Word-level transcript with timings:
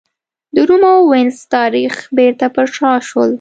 د 0.55 0.57
روم 0.67 0.83
او 0.93 0.99
وینز 1.11 1.37
تاریخ 1.55 1.93
بېرته 2.17 2.45
پر 2.55 2.67
شا 2.75 2.91
شول. 3.07 3.29